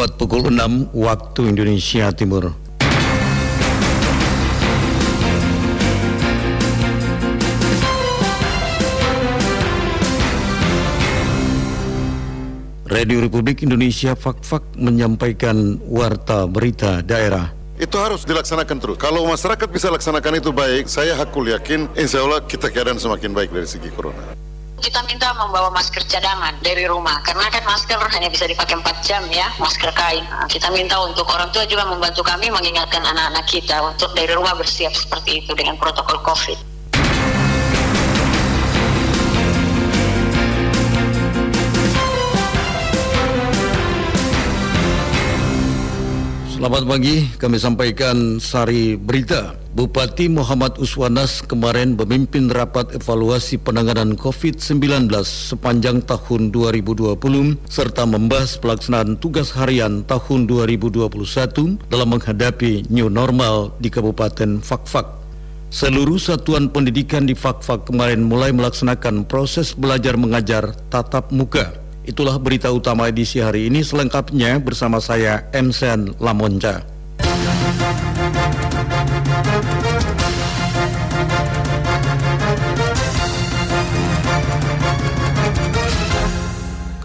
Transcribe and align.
tepat 0.00 0.16
pukul 0.16 0.48
6 0.48 0.96
waktu 0.96 1.52
Indonesia 1.52 2.08
Timur. 2.16 2.56
Radio 12.88 13.20
Republik 13.20 13.60
Indonesia 13.60 14.16
Fak-Fak 14.16 14.80
menyampaikan 14.80 15.76
warta 15.84 16.48
berita 16.48 17.04
daerah. 17.04 17.52
Itu 17.76 18.00
harus 18.00 18.24
dilaksanakan 18.24 18.76
terus. 18.80 18.96
Kalau 18.96 19.28
masyarakat 19.28 19.68
bisa 19.68 19.92
laksanakan 19.92 20.40
itu 20.40 20.48
baik, 20.48 20.88
saya 20.88 21.12
hakul 21.12 21.44
yakin 21.52 21.92
insya 21.92 22.24
Allah 22.24 22.40
kita 22.48 22.72
keadaan 22.72 22.96
semakin 22.96 23.36
baik 23.36 23.52
dari 23.52 23.68
segi 23.68 23.92
corona 23.92 24.49
kita 24.80 25.04
minta 25.04 25.28
membawa 25.36 25.68
masker 25.68 26.00
cadangan 26.08 26.56
dari 26.64 26.88
rumah 26.88 27.20
karena 27.20 27.52
kan 27.52 27.60
masker 27.68 28.00
hanya 28.00 28.32
bisa 28.32 28.48
dipakai 28.48 28.80
4 28.80 29.04
jam 29.04 29.20
ya 29.28 29.52
masker 29.60 29.92
kain. 29.92 30.24
Nah, 30.24 30.48
kita 30.48 30.72
minta 30.72 30.96
untuk 31.04 31.28
orang 31.28 31.52
tua 31.52 31.68
juga 31.68 31.84
membantu 31.84 32.24
kami 32.24 32.48
mengingatkan 32.48 33.04
anak-anak 33.04 33.44
kita 33.44 33.76
untuk 33.84 34.08
dari 34.16 34.32
rumah 34.32 34.56
bersiap 34.56 34.96
seperti 34.96 35.44
itu 35.44 35.52
dengan 35.52 35.76
protokol 35.76 36.16
covid. 36.24 36.56
Selamat 46.56 46.84
pagi, 46.88 47.28
kami 47.36 47.56
sampaikan 47.56 48.16
sari 48.40 48.96
berita. 48.96 49.59
Bupati 49.70 50.26
Muhammad 50.26 50.82
Uswanas 50.82 51.46
kemarin 51.46 51.94
memimpin 51.94 52.50
rapat 52.50 52.90
evaluasi 52.90 53.54
penanganan 53.54 54.18
COVID-19 54.18 55.06
sepanjang 55.22 56.02
tahun 56.02 56.50
2020 56.50 57.14
serta 57.70 58.02
membahas 58.02 58.58
pelaksanaan 58.58 59.14
tugas 59.22 59.54
harian 59.54 60.02
tahun 60.10 60.50
2021 60.50 61.06
dalam 61.86 62.08
menghadapi 62.10 62.90
new 62.90 63.06
normal 63.06 63.70
di 63.78 63.94
Kabupaten 63.94 64.58
Fakfak. 64.58 65.06
Seluruh 65.70 66.18
satuan 66.18 66.66
pendidikan 66.66 67.30
di 67.30 67.38
Fakfak 67.38 67.86
kemarin 67.86 68.26
mulai 68.26 68.50
melaksanakan 68.50 69.22
proses 69.30 69.70
belajar 69.70 70.18
mengajar 70.18 70.74
tatap 70.90 71.30
muka. 71.30 71.78
Itulah 72.02 72.42
berita 72.42 72.74
utama 72.74 73.06
edisi 73.06 73.38
hari 73.38 73.70
ini 73.70 73.86
selengkapnya 73.86 74.58
bersama 74.58 74.98
saya 74.98 75.46
Emsen 75.54 76.10
Lamonca. 76.18 76.82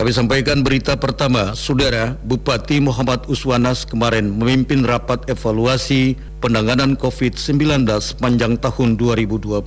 Kami 0.05 0.13
sampaikan 0.13 0.61
berita 0.61 0.93
pertama, 0.93 1.57
Saudara 1.57 2.13
Bupati 2.21 2.77
Muhammad 2.77 3.25
Uswanas 3.25 3.89
kemarin 3.89 4.37
memimpin 4.37 4.85
rapat 4.85 5.25
evaluasi 5.25 6.13
penanganan 6.45 6.93
COVID-19 6.93 7.89
sepanjang 8.13 8.61
tahun 8.61 9.01
2020 9.01 9.65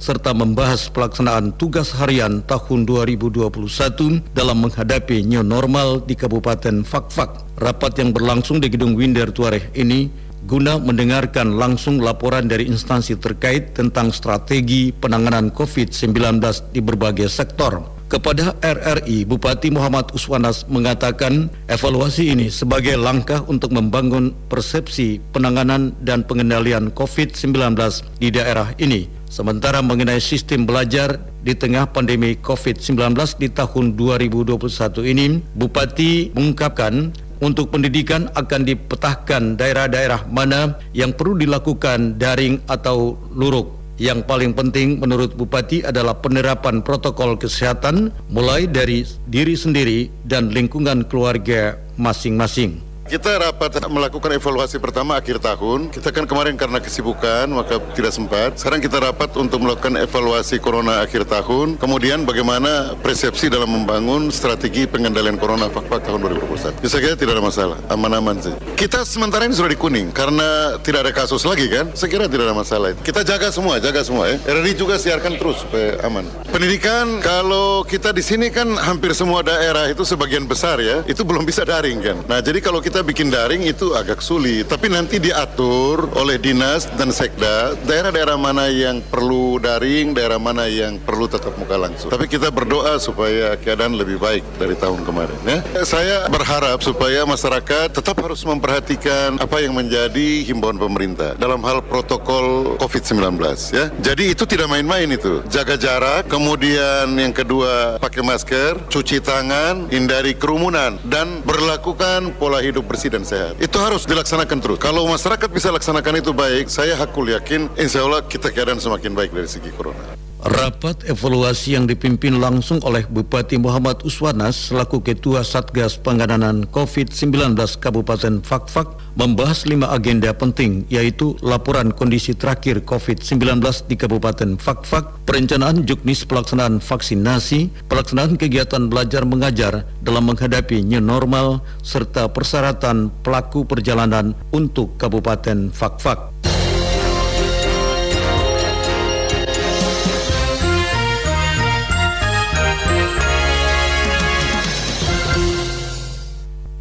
serta 0.00 0.32
membahas 0.32 0.88
pelaksanaan 0.88 1.52
tugas 1.60 1.92
harian 2.00 2.40
tahun 2.48 2.88
2021 2.88 4.24
dalam 4.32 4.64
menghadapi 4.64 5.20
new 5.20 5.44
normal 5.44 6.00
di 6.00 6.16
Kabupaten 6.16 6.80
Fakfak. 6.80 7.44
Rapat 7.60 8.00
yang 8.00 8.16
berlangsung 8.16 8.64
di 8.64 8.72
Gedung 8.72 8.96
Winder 8.96 9.28
Tuareg 9.36 9.68
ini 9.76 10.08
guna 10.48 10.80
mendengarkan 10.80 11.60
langsung 11.60 12.00
laporan 12.00 12.48
dari 12.48 12.72
instansi 12.72 13.20
terkait 13.20 13.76
tentang 13.76 14.16
strategi 14.16 14.96
penanganan 14.96 15.52
COVID-19 15.52 16.40
di 16.72 16.80
berbagai 16.80 17.28
sektor. 17.28 17.93
Kepada 18.04 18.52
RRI, 18.60 19.24
Bupati 19.24 19.72
Muhammad 19.72 20.12
Uswanas 20.12 20.68
mengatakan 20.68 21.48
evaluasi 21.72 22.36
ini 22.36 22.52
sebagai 22.52 23.00
langkah 23.00 23.40
untuk 23.48 23.72
membangun 23.72 24.36
persepsi 24.52 25.24
penanganan 25.32 25.96
dan 26.04 26.20
pengendalian 26.20 26.92
COVID-19 26.92 27.72
di 28.20 28.28
daerah 28.28 28.76
ini. 28.76 29.08
Sementara 29.24 29.80
mengenai 29.80 30.20
sistem 30.20 30.68
belajar 30.68 31.16
di 31.40 31.56
tengah 31.56 31.88
pandemi 31.88 32.36
COVID-19 32.36 33.40
di 33.40 33.48
tahun 33.48 33.96
2021 33.96 34.60
ini, 35.08 35.40
Bupati 35.56 36.36
mengungkapkan 36.36 37.08
untuk 37.40 37.72
pendidikan 37.72 38.28
akan 38.36 38.68
dipetahkan 38.68 39.56
daerah-daerah 39.56 40.28
mana 40.28 40.76
yang 40.92 41.12
perlu 41.16 41.40
dilakukan 41.40 42.20
daring 42.20 42.60
atau 42.68 43.16
luruk 43.32 43.83
yang 44.00 44.26
paling 44.26 44.50
penting 44.54 44.98
menurut 44.98 45.38
Bupati 45.38 45.86
adalah 45.86 46.18
penerapan 46.18 46.82
protokol 46.82 47.38
kesehatan 47.38 48.10
mulai 48.26 48.66
dari 48.66 49.06
diri 49.30 49.54
sendiri 49.54 50.10
dan 50.26 50.50
lingkungan 50.50 51.06
keluarga 51.06 51.78
masing-masing. 51.94 52.93
Kita 53.04 53.36
rapat 53.36 53.84
melakukan 53.84 54.32
evaluasi 54.32 54.80
pertama 54.80 55.20
akhir 55.20 55.36
tahun. 55.36 55.92
Kita 55.92 56.08
kan 56.08 56.24
kemarin 56.24 56.56
karena 56.56 56.80
kesibukan 56.80 57.44
maka 57.52 57.76
tidak 57.92 58.16
sempat. 58.16 58.56
Sekarang 58.56 58.80
kita 58.80 58.96
rapat 58.96 59.28
untuk 59.36 59.60
melakukan 59.60 60.00
evaluasi 60.00 60.56
corona 60.56 61.04
akhir 61.04 61.28
tahun. 61.28 61.76
Kemudian 61.76 62.24
bagaimana 62.24 62.96
persepsi 63.04 63.52
dalam 63.52 63.76
membangun 63.76 64.32
strategi 64.32 64.88
pengendalian 64.88 65.36
corona 65.36 65.68
fak-fak 65.68 66.00
tahun 66.08 66.24
2021. 66.48 66.80
Bisa 66.80 66.96
kira 66.96 67.12
tidak 67.12 67.36
ada 67.36 67.44
masalah, 67.44 67.76
aman-aman 67.92 68.40
sih. 68.40 68.56
Kita 68.72 69.04
sementara 69.04 69.44
ini 69.44 69.52
sudah 69.52 69.68
di 69.68 69.76
kuning 69.76 70.08
karena 70.08 70.80
tidak 70.80 71.04
ada 71.04 71.12
kasus 71.12 71.44
lagi 71.44 71.68
kan. 71.68 71.92
Saya 71.92 72.08
kira 72.08 72.24
tidak 72.24 72.48
ada 72.48 72.56
masalah 72.56 72.96
itu. 72.96 73.04
Kita 73.04 73.20
jaga 73.20 73.52
semua, 73.52 73.84
jaga 73.84 74.00
semua 74.00 74.32
ya. 74.32 74.40
RRI 74.48 74.72
juga 74.80 74.96
siarkan 74.96 75.36
terus 75.36 75.60
supaya 75.60 76.00
aman. 76.08 76.24
Pendidikan 76.48 77.20
kalau 77.20 77.84
kita 77.84 78.16
di 78.16 78.24
sini 78.24 78.48
kan 78.48 78.80
hampir 78.80 79.12
semua 79.12 79.44
daerah 79.44 79.92
itu 79.92 80.08
sebagian 80.08 80.48
besar 80.48 80.80
ya, 80.80 81.04
itu 81.04 81.20
belum 81.20 81.44
bisa 81.44 81.68
daring 81.68 82.00
kan. 82.00 82.16
Nah, 82.24 82.40
jadi 82.40 82.64
kalau 82.64 82.80
kita 82.80 83.03
bikin 83.04 83.28
daring 83.28 83.62
itu 83.68 83.92
agak 83.92 84.24
sulit, 84.24 84.66
tapi 84.66 84.88
nanti 84.88 85.20
diatur 85.20 86.08
oleh 86.16 86.40
dinas 86.40 86.88
dan 86.96 87.12
sekda 87.12 87.76
daerah-daerah 87.84 88.40
mana 88.40 88.72
yang 88.72 89.04
perlu 89.04 89.60
daring, 89.60 90.16
daerah 90.16 90.40
mana 90.40 90.64
yang 90.66 90.96
perlu 90.96 91.28
tetap 91.28 91.52
muka 91.60 91.76
langsung. 91.76 92.08
Tapi 92.08 92.24
kita 92.26 92.48
berdoa 92.48 92.96
supaya 92.96 93.54
keadaan 93.60 93.94
lebih 94.00 94.16
baik 94.16 94.42
dari 94.56 94.74
tahun 94.74 95.04
kemarin. 95.04 95.36
Ya. 95.44 95.58
Saya 95.84 96.26
berharap 96.32 96.80
supaya 96.80 97.28
masyarakat 97.28 97.92
tetap 97.92 98.16
harus 98.24 98.40
memperhatikan 98.42 99.36
apa 99.36 99.60
yang 99.60 99.76
menjadi 99.76 100.42
himbauan 100.48 100.80
pemerintah 100.80 101.36
dalam 101.36 101.60
hal 101.62 101.84
protokol 101.84 102.76
COVID-19. 102.80 103.36
Ya. 103.76 103.92
Jadi 104.00 104.32
itu 104.32 104.48
tidak 104.48 104.72
main-main 104.72 105.10
itu. 105.12 105.44
Jaga 105.52 105.76
jarak, 105.76 106.26
kemudian 106.32 107.12
yang 107.20 107.36
kedua 107.36 108.00
pakai 108.00 108.24
masker, 108.24 108.88
cuci 108.88 109.20
tangan, 109.20 109.92
hindari 109.92 110.32
kerumunan, 110.32 110.96
dan 111.04 111.44
berlakukan 111.44 112.32
pola 112.40 112.64
hidup 112.64 112.83
bersih 112.84 113.10
dan 113.12 113.24
sehat. 113.24 113.58
Itu 113.60 113.80
harus 113.80 114.04
dilaksanakan 114.04 114.58
terus. 114.60 114.78
Kalau 114.80 115.08
masyarakat 115.08 115.48
bisa 115.50 115.72
laksanakan 115.74 116.20
itu 116.20 116.30
baik, 116.30 116.70
saya 116.70 116.94
hakul 116.96 117.28
yakin 117.28 117.72
insya 117.80 118.04
Allah 118.04 118.24
kita 118.24 118.52
keadaan 118.52 118.80
semakin 118.80 119.12
baik 119.12 119.34
dari 119.34 119.48
segi 119.48 119.72
corona. 119.74 120.23
Rapat 120.44 121.08
evaluasi 121.08 121.72
yang 121.72 121.88
dipimpin 121.88 122.36
langsung 122.36 122.76
oleh 122.84 123.08
Bupati 123.08 123.56
Muhammad 123.56 124.04
Uswanas 124.04 124.68
selaku 124.68 125.00
Ketua 125.00 125.40
Satgas 125.40 125.96
Penanganan 125.96 126.68
COVID-19 126.68 127.56
Kabupaten 127.80 128.44
Fakfak 128.44 128.92
membahas 129.16 129.64
lima 129.64 129.88
agenda 129.88 130.36
penting 130.36 130.84
yaitu 130.92 131.32
laporan 131.40 131.96
kondisi 131.96 132.36
terakhir 132.36 132.84
COVID-19 132.84 133.88
di 133.88 133.96
Kabupaten 133.96 134.60
Fakfak, 134.60 135.24
perencanaan 135.24 135.88
juknis 135.88 136.28
pelaksanaan 136.28 136.76
vaksinasi, 136.76 137.72
pelaksanaan 137.88 138.36
kegiatan 138.36 138.92
belajar 138.92 139.24
mengajar 139.24 139.88
dalam 140.04 140.28
menghadapi 140.28 140.84
new 140.84 141.00
normal, 141.00 141.64
serta 141.80 142.28
persyaratan 142.28 143.08
pelaku 143.24 143.64
perjalanan 143.64 144.36
untuk 144.52 145.00
Kabupaten 145.00 145.72
Fakfak. 145.72 146.53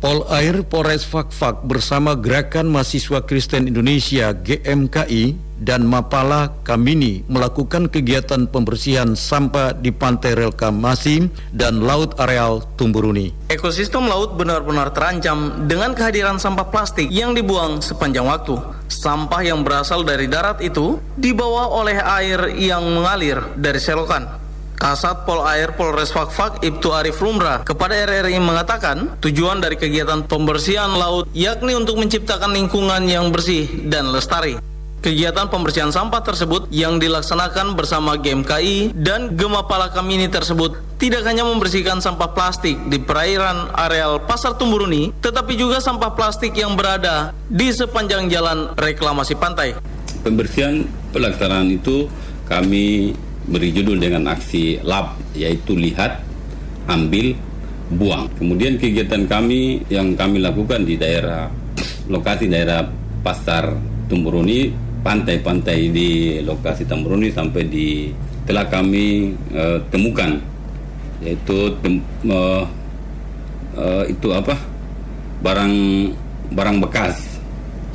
Polair 0.03 0.67
Polres 0.67 1.07
Fakfak 1.07 1.63
bersama 1.63 2.11
Gerakan 2.19 2.67
Mahasiswa 2.67 3.23
Kristen 3.23 3.71
Indonesia 3.71 4.35
GMKI 4.35 5.39
dan 5.63 5.87
Mapala 5.87 6.51
Kamini 6.67 7.23
melakukan 7.31 7.87
kegiatan 7.87 8.43
pembersihan 8.51 9.15
sampah 9.15 9.71
di 9.71 9.95
pantai 9.95 10.35
Relkamasi 10.35 11.31
dan 11.55 11.87
laut 11.87 12.19
areal 12.19 12.67
Tumburuni. 12.75 13.31
Ekosistem 13.47 14.03
laut 14.03 14.35
benar-benar 14.35 14.91
terancam 14.91 15.71
dengan 15.71 15.95
kehadiran 15.95 16.35
sampah 16.35 16.67
plastik 16.67 17.07
yang 17.07 17.31
dibuang 17.31 17.79
sepanjang 17.79 18.27
waktu. 18.27 18.59
Sampah 18.91 19.39
yang 19.39 19.63
berasal 19.63 20.03
dari 20.03 20.27
darat 20.27 20.59
itu 20.59 20.99
dibawa 21.15 21.71
oleh 21.71 21.95
air 21.95 22.51
yang 22.59 22.83
mengalir 22.91 23.39
dari 23.55 23.79
selokan. 23.79 24.42
Kasat 24.83 25.23
Pol 25.23 25.39
Air 25.47 25.79
Polres 25.79 26.11
Fakfak 26.11 26.59
Ibtu 26.59 26.91
Arif 26.91 27.23
Lumrah 27.23 27.63
kepada 27.63 27.95
RRI 27.95 28.35
mengatakan 28.43 29.15
tujuan 29.23 29.63
dari 29.63 29.79
kegiatan 29.79 30.27
pembersihan 30.27 30.91
laut 30.91 31.23
yakni 31.31 31.71
untuk 31.71 31.95
menciptakan 32.03 32.51
lingkungan 32.51 33.07
yang 33.07 33.31
bersih 33.31 33.63
dan 33.87 34.11
lestari. 34.11 34.59
Kegiatan 34.99 35.47
pembersihan 35.47 35.87
sampah 35.87 36.19
tersebut 36.27 36.67
yang 36.67 36.99
dilaksanakan 36.99 37.79
bersama 37.79 38.19
GMKI 38.19 38.91
dan 38.91 39.39
Gema 39.39 39.63
Palakamini 39.71 40.27
tersebut 40.27 40.75
tidak 40.99 41.23
hanya 41.31 41.47
membersihkan 41.47 42.03
sampah 42.03 42.35
plastik 42.35 42.75
di 42.91 42.99
perairan 42.99 43.71
areal 43.79 44.19
Pasar 44.27 44.59
Tumburuni, 44.59 45.15
tetapi 45.23 45.55
juga 45.55 45.79
sampah 45.79 46.11
plastik 46.11 46.59
yang 46.59 46.75
berada 46.75 47.31
di 47.47 47.71
sepanjang 47.71 48.27
jalan 48.27 48.75
reklamasi 48.75 49.39
pantai. 49.39 49.79
Pembersihan 50.27 50.83
pelaksanaan 51.15 51.71
itu 51.71 52.11
kami 52.51 53.15
beri 53.47 53.69
judul 53.75 53.99
dengan 53.99 54.31
aksi 54.31 54.83
lab 54.83 55.19
yaitu 55.35 55.75
lihat, 55.75 56.23
ambil, 56.87 57.35
buang. 57.93 58.31
Kemudian 58.39 58.79
kegiatan 58.79 59.27
kami 59.27 59.83
yang 59.91 60.15
kami 60.15 60.39
lakukan 60.39 60.83
di 60.83 60.95
daerah 60.95 61.51
lokasi 62.07 62.51
daerah 62.51 62.83
Pasar 63.23 63.71
Tumburuni 64.11 64.71
pantai-pantai 65.03 65.91
di 65.91 66.39
lokasi 66.43 66.87
Tamburuni 66.87 67.27
sampai 67.29 67.63
di 67.67 68.07
telah 68.47 68.67
kami 68.67 69.35
uh, 69.55 69.79
temukan 69.91 70.35
yaitu 71.23 71.71
tem, 71.79 72.03
uh, 72.27 72.63
uh, 73.75 74.03
itu 74.07 74.27
apa 74.31 74.55
barang 75.43 75.75
barang 76.51 76.77
bekas 76.83 77.39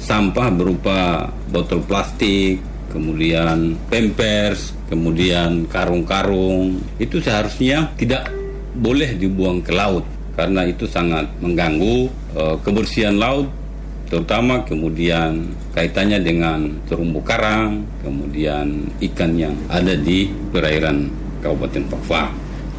sampah 0.00 0.48
berupa 0.52 1.28
botol 1.52 1.84
plastik 1.84 2.60
kemudian 2.88 3.76
pampers 3.92 4.77
kemudian 4.88 5.68
karung-karung 5.68 6.80
itu 6.96 7.20
seharusnya 7.20 7.92
tidak 8.00 8.32
boleh 8.74 9.14
dibuang 9.16 9.60
ke 9.60 9.72
laut 9.72 10.04
karena 10.34 10.64
itu 10.64 10.88
sangat 10.88 11.28
mengganggu 11.40 12.08
uh, 12.36 12.56
kebersihan 12.64 13.16
laut 13.16 13.48
terutama 14.08 14.64
kemudian 14.64 15.52
kaitannya 15.78 16.18
dengan 16.18 16.58
terumbu 16.88 17.22
karang, 17.22 17.86
kemudian 18.02 18.88
ikan 19.12 19.36
yang 19.38 19.54
ada 19.70 19.94
di 19.94 20.26
perairan 20.50 21.06
Kabupaten 21.38 21.84
Papua. 21.86 22.32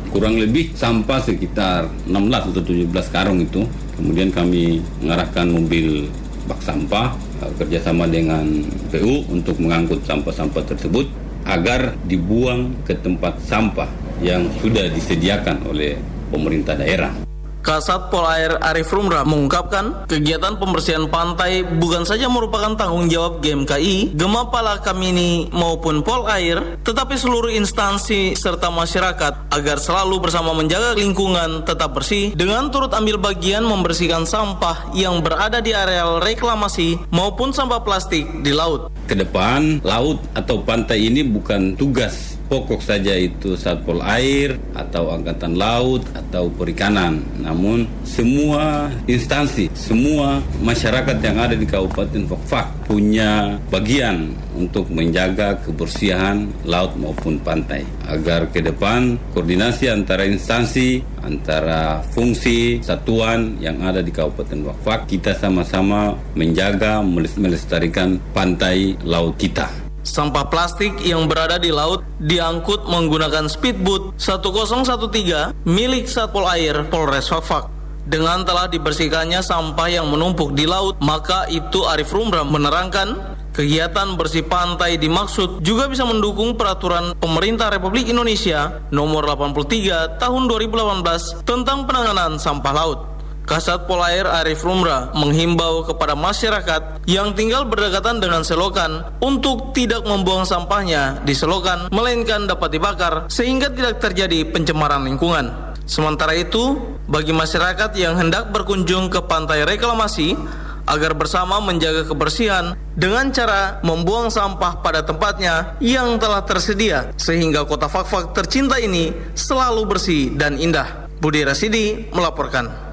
Kurang 0.10 0.42
lebih 0.42 0.74
sampah 0.74 1.22
sekitar 1.22 1.86
16 2.10 2.50
atau 2.50 2.62
17 2.66 3.14
karung 3.14 3.40
itu. 3.40 3.62
Kemudian 3.96 4.34
kami 4.34 4.82
mengarahkan 5.06 5.48
mobil 5.48 6.10
bak 6.50 6.60
sampah 6.66 7.14
eh, 7.46 7.52
kerjasama 7.62 8.10
dengan 8.10 8.44
PU 8.90 9.22
untuk 9.30 9.62
mengangkut 9.62 10.02
sampah-sampah 10.04 10.66
tersebut 10.66 11.06
agar 11.50 11.98
dibuang 12.06 12.86
ke 12.86 12.94
tempat 12.94 13.42
sampah 13.42 13.90
yang 14.22 14.46
sudah 14.62 14.86
disediakan 14.94 15.66
oleh 15.66 15.98
pemerintah 16.30 16.78
daerah. 16.78 17.12
Kasat 17.60 18.08
Polair 18.08 18.56
Arif 18.64 18.88
Rumrah 18.88 19.28
mengungkapkan 19.28 20.08
kegiatan 20.08 20.56
pembersihan 20.56 21.12
pantai 21.12 21.68
bukan 21.68 22.08
saja 22.08 22.32
merupakan 22.32 22.72
tanggung 22.80 23.12
jawab 23.12 23.44
GMKI, 23.44 24.16
Gema 24.16 24.48
Pala 24.48 24.80
Kamini 24.80 25.52
maupun 25.52 26.00
Polair, 26.00 26.80
tetapi 26.88 27.20
seluruh 27.20 27.52
instansi 27.52 28.32
serta 28.40 28.72
masyarakat 28.72 29.52
agar 29.52 29.78
selalu 29.78 30.24
bersama 30.24 30.56
menjaga 30.56 30.96
lingkungan 30.96 31.68
tetap 31.68 31.92
bersih 32.00 32.32
dengan 32.32 32.72
turut 32.72 32.96
ambil 32.96 33.20
bagian 33.20 33.68
membersihkan 33.68 34.24
sampah 34.24 34.96
yang 34.96 35.20
berada 35.20 35.60
di 35.60 35.76
areal 35.76 36.24
reklamasi 36.24 36.96
maupun 37.12 37.52
sampah 37.52 37.84
plastik 37.84 38.24
di 38.40 38.56
laut. 38.56 38.88
Ke 39.10 39.18
depan 39.18 39.82
laut 39.82 40.22
atau 40.38 40.62
pantai 40.62 41.10
ini 41.10 41.26
bukan 41.26 41.74
tugas 41.74 42.39
pokok 42.50 42.82
saja 42.82 43.14
itu 43.14 43.54
Satpol 43.54 44.02
Air 44.02 44.58
atau 44.74 45.14
Angkatan 45.14 45.54
Laut 45.56 46.02
atau 46.18 46.50
Perikanan. 46.50 47.22
Namun 47.38 47.86
semua 48.02 48.90
instansi, 49.06 49.70
semua 49.78 50.42
masyarakat 50.66 51.22
yang 51.22 51.38
ada 51.38 51.54
di 51.54 51.70
Kabupaten 51.70 52.26
Fakfak 52.26 52.90
punya 52.90 53.62
bagian 53.70 54.34
untuk 54.58 54.90
menjaga 54.90 55.62
kebersihan 55.62 56.50
laut 56.66 56.98
maupun 56.98 57.38
pantai. 57.40 57.86
Agar 58.10 58.50
ke 58.50 58.66
depan 58.66 59.22
koordinasi 59.38 59.94
antara 59.94 60.26
instansi, 60.26 61.06
antara 61.22 62.02
fungsi 62.12 62.82
satuan 62.82 63.62
yang 63.62 63.78
ada 63.86 64.02
di 64.02 64.10
Kabupaten 64.10 64.74
Fakfak 64.74 65.06
kita 65.06 65.38
sama-sama 65.38 66.18
menjaga 66.34 67.06
melestarikan 67.06 68.18
pantai 68.34 68.98
laut 69.06 69.38
kita. 69.38 69.89
Sampah 70.02 70.48
plastik 70.48 70.98
yang 71.04 71.28
berada 71.28 71.60
di 71.60 71.70
laut 71.70 72.02
diangkut 72.24 72.88
menggunakan 72.88 73.52
speedboat 73.52 74.16
1013 74.18 75.68
milik 75.68 76.08
Satpol 76.08 76.48
Air 76.48 76.88
Polres 76.88 77.28
Fakfak. 77.28 77.70
Dengan 78.10 78.42
telah 78.42 78.66
dibersihkannya 78.66 79.44
sampah 79.46 79.90
yang 79.92 80.10
menumpuk 80.10 80.58
di 80.58 80.66
laut, 80.66 80.98
maka 80.98 81.46
itu 81.46 81.86
Arif 81.86 82.10
Rumram 82.10 82.50
menerangkan 82.50 83.38
Kegiatan 83.50 84.16
bersih 84.16 84.46
pantai 84.46 84.96
dimaksud 84.96 85.66
juga 85.66 85.90
bisa 85.90 86.06
mendukung 86.06 86.56
peraturan 86.56 87.18
pemerintah 87.18 87.74
Republik 87.74 88.08
Indonesia 88.08 88.86
nomor 88.94 89.26
83 89.26 90.22
tahun 90.22 90.42
2018 90.48 91.44
tentang 91.44 91.84
penanganan 91.84 92.38
sampah 92.38 92.72
laut. 92.72 93.09
Kasat 93.50 93.90
Polair 93.90 94.30
Arif 94.30 94.62
Rumra 94.62 95.10
menghimbau 95.18 95.82
kepada 95.82 96.14
masyarakat 96.14 97.02
yang 97.10 97.34
tinggal 97.34 97.66
berdekatan 97.66 98.22
dengan 98.22 98.46
selokan 98.46 99.02
untuk 99.26 99.74
tidak 99.74 100.06
membuang 100.06 100.46
sampahnya 100.46 101.18
di 101.26 101.34
selokan, 101.34 101.90
melainkan 101.90 102.46
dapat 102.46 102.78
dibakar 102.78 103.26
sehingga 103.26 103.74
tidak 103.74 103.98
terjadi 104.06 104.46
pencemaran 104.54 105.02
lingkungan. 105.02 105.50
Sementara 105.90 106.38
itu, 106.38 106.78
bagi 107.10 107.34
masyarakat 107.34 107.98
yang 107.98 108.22
hendak 108.22 108.54
berkunjung 108.54 109.10
ke 109.10 109.26
pantai 109.26 109.66
reklamasi, 109.66 110.38
agar 110.86 111.18
bersama 111.18 111.58
menjaga 111.58 112.06
kebersihan 112.06 112.78
dengan 112.94 113.34
cara 113.34 113.82
membuang 113.82 114.30
sampah 114.30 114.86
pada 114.86 115.02
tempatnya 115.02 115.74
yang 115.82 116.22
telah 116.22 116.46
tersedia 116.46 117.14
sehingga 117.18 117.66
kota 117.66 117.90
Fakfak 117.90 118.34
tercinta 118.38 118.78
ini 118.78 119.10
selalu 119.34 119.90
bersih 119.90 120.38
dan 120.38 120.58
indah. 120.62 121.10
Budi 121.18 121.42
Rasidi 121.46 122.10
melaporkan. 122.14 122.89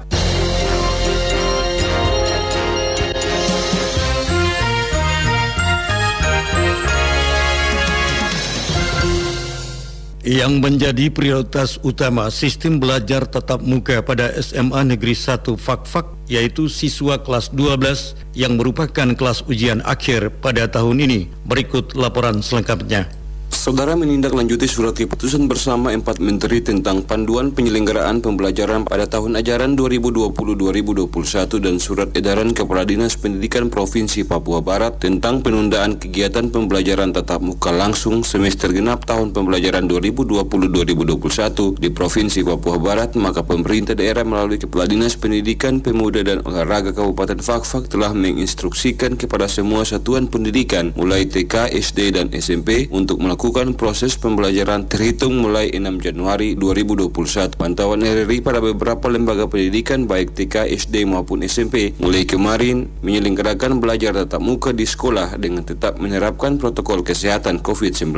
Yang 10.27 10.59
menjadi 10.59 11.07
prioritas 11.07 11.79
utama 11.87 12.27
sistem 12.27 12.83
belajar 12.83 13.23
tatap 13.23 13.63
muka 13.63 14.03
pada 14.03 14.35
SMA 14.35 14.83
Negeri 14.83 15.15
1 15.15 15.55
Fakfak 15.55 16.03
yaitu 16.27 16.67
siswa 16.67 17.15
kelas 17.15 17.47
12 17.55 18.35
yang 18.35 18.59
merupakan 18.59 19.07
kelas 19.15 19.47
ujian 19.47 19.79
akhir 19.87 20.43
pada 20.43 20.67
tahun 20.67 21.07
ini. 21.07 21.31
Berikut 21.47 21.95
laporan 21.95 22.43
selengkapnya. 22.43 23.16
Saudara 23.67 23.99
menindaklanjuti 23.99 24.63
surat 24.63 24.95
keputusan 24.95 25.51
bersama 25.51 25.91
empat 25.91 26.23
menteri 26.23 26.63
tentang 26.63 27.03
panduan 27.03 27.51
penyelenggaraan 27.51 28.23
pembelajaran 28.23 28.87
pada 28.87 29.11
tahun 29.11 29.35
ajaran 29.43 29.75
2020-2021 29.75 31.03
dan 31.59 31.75
surat 31.75 32.07
edaran 32.15 32.55
Kepala 32.55 32.87
Dinas 32.87 33.19
Pendidikan 33.19 33.67
Provinsi 33.67 34.23
Papua 34.23 34.63
Barat 34.63 35.03
tentang 35.03 35.43
penundaan 35.43 35.99
kegiatan 35.99 36.47
pembelajaran 36.47 37.11
tatap 37.11 37.43
muka 37.43 37.75
langsung 37.75 38.23
semester 38.23 38.71
genap 38.71 39.03
tahun 39.03 39.35
pembelajaran 39.35 39.83
2020-2021 39.91 41.75
di 41.75 41.91
Provinsi 41.91 42.47
Papua 42.47 42.79
Barat, 42.79 43.19
maka 43.19 43.43
pemerintah 43.43 43.99
daerah 43.99 44.23
melalui 44.23 44.63
Kepala 44.63 44.87
Dinas 44.87 45.19
Pendidikan 45.19 45.83
Pemuda 45.83 46.23
dan 46.23 46.39
Olahraga 46.47 46.95
Kabupaten 46.95 47.43
Fakfak 47.43 47.91
telah 47.91 48.15
menginstruksikan 48.15 49.19
kepada 49.19 49.51
semua 49.51 49.83
satuan 49.83 50.31
pendidikan 50.31 50.95
mulai 50.95 51.27
TK, 51.27 51.75
SD, 51.75 52.15
dan 52.15 52.31
SMP 52.31 52.87
untuk 52.95 53.19
melakukan 53.19 53.56
melakukan 53.57 53.73
proses 53.73 54.13
pembelajaran 54.21 54.85
terhitung 54.85 55.41
mulai 55.41 55.73
6 55.73 55.81
Januari 55.97 56.53
2021. 56.53 57.57
Pantauan 57.57 58.05
RRI 58.05 58.45
pada 58.45 58.61
beberapa 58.61 59.09
lembaga 59.09 59.49
pendidikan 59.49 60.05
baik 60.05 60.37
TK, 60.37 60.69
SD 60.77 61.09
maupun 61.09 61.41
SMP 61.41 61.97
mulai 61.97 62.29
kemarin 62.29 62.85
menyelenggarakan 63.01 63.81
belajar 63.81 64.13
tatap 64.13 64.45
muka 64.45 64.69
di 64.77 64.85
sekolah 64.85 65.41
dengan 65.41 65.65
tetap 65.65 65.97
menerapkan 65.97 66.61
protokol 66.61 67.01
kesehatan 67.01 67.65
COVID-19 67.65 68.13